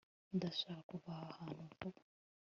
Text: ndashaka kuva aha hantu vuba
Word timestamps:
ndashaka 0.35 0.81
kuva 0.89 1.09
aha 1.15 1.27
hantu 1.37 1.61
vuba 1.77 1.99